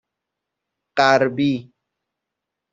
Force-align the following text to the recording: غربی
غربی 0.97 1.57